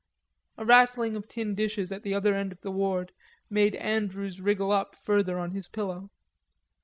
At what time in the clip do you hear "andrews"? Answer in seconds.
3.75-4.41